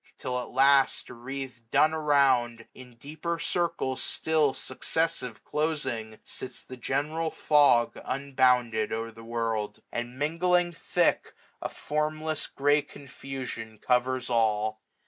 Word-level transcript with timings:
Till 0.17 0.39
at 0.39 0.49
last 0.49 1.05
725 1.05 1.23
Wreath'd 1.23 1.69
dun 1.69 1.93
around, 1.93 2.65
in 2.73 2.95
deeper 2.95 3.37
circles 3.37 4.01
still 4.01 4.51
Successive 4.51 5.43
closing, 5.43 6.17
sits 6.23 6.63
the 6.63 6.75
general 6.75 7.29
fog 7.29 7.99
Unbounded 8.03 8.91
o'er 8.91 9.11
the 9.11 9.23
world; 9.23 9.83
and, 9.91 10.17
mingling 10.17 10.71
thick, 10.73 11.35
A 11.61 11.69
formless 11.69 12.47
grey 12.47 12.81
confusion 12.81 13.77
covers 13.77 14.27
all. 14.27 14.81